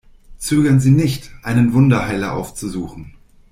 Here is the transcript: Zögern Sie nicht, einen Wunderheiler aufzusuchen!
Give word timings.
Zögern 0.39 0.79
Sie 0.79 0.89
nicht, 0.89 1.29
einen 1.43 1.73
Wunderheiler 1.73 2.33
aufzusuchen! 2.33 3.13